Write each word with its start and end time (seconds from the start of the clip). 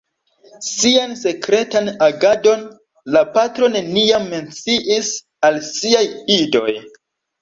Sian 0.67 1.11
sekretan 1.23 1.91
agadon 2.05 2.63
la 3.17 3.23
patro 3.35 3.69
neniam 3.77 4.27
menciis 4.33 5.13
al 5.51 5.61
siaj 5.73 6.03
idoj. 6.39 6.69